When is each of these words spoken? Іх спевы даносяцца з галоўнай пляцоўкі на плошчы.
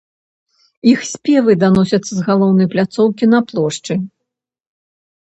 Іх 0.91 0.99
спевы 1.15 1.51
даносяцца 1.63 2.09
з 2.15 2.23
галоўнай 2.29 2.67
пляцоўкі 2.73 3.25
на 3.35 3.39
плошчы. 3.51 3.93